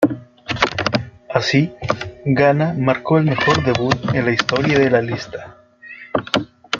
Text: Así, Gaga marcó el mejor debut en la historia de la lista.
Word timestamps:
Así, 1.31 1.71
Gaga 2.25 2.73
marcó 2.75 3.19
el 3.19 3.25
mejor 3.25 3.63
debut 3.63 3.99
en 4.15 4.25
la 4.25 4.31
historia 4.31 4.79
de 4.79 4.89
la 4.89 4.99
lista. 5.03 5.57